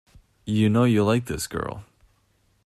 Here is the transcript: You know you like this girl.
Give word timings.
You 0.47 0.67
know 0.67 0.85
you 0.85 1.03
like 1.03 1.25
this 1.25 1.45
girl. 1.45 1.83